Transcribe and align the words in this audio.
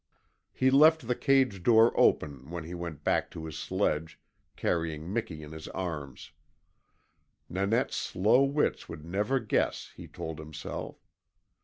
He 0.51 0.71
left 0.71 1.07
the 1.07 1.13
cage 1.13 1.61
door 1.61 1.93
open 1.95 2.49
when 2.49 2.63
he 2.63 2.73
went 2.73 3.03
back 3.03 3.29
to 3.29 3.45
his 3.45 3.55
sledge, 3.55 4.19
carrying 4.55 5.13
Miki 5.13 5.43
in 5.43 5.51
his 5.51 5.67
arms. 5.67 6.31
Nanette's 7.47 7.97
slow 7.97 8.41
wits 8.43 8.89
would 8.89 9.05
never 9.05 9.37
guess, 9.39 9.91
he 9.95 10.07
told 10.07 10.39
himself. 10.39 11.05